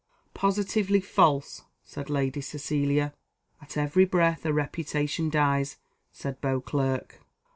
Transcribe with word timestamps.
"Positively 0.33 0.99
false," 0.99 1.61
said 1.83 2.09
Lady 2.09 2.41
Cecilia. 2.41 3.13
"At 3.61 3.77
every 3.77 4.05
breath 4.05 4.47
a 4.47 4.51
reputation 4.51 5.29
dies," 5.29 5.77
said 6.11 6.41
Beauclerc. 6.41 7.21